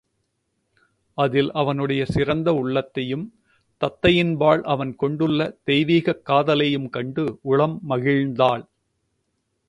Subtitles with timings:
[1.13, 3.33] அதில் அவனுடைய சிறந்த உள்ளத்தையும்,
[3.81, 8.67] தத்தையின்பால் அவன் கொண்டுள்ள தெய்வீகக் காதலையும் கண்டு உளம் மகிழ்ந்தாள்.